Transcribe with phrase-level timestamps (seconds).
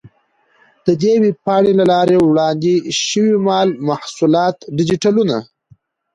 [0.85, 2.73] د دې ویب پاڼې له لارې وړاندې
[3.07, 5.37] شوي مالي محصولات ډیجیټلونه،